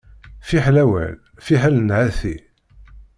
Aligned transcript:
Fiḥel 0.47 0.77
awal 0.83 1.13
fiḥel 1.45 1.75
nhati. 1.81 2.35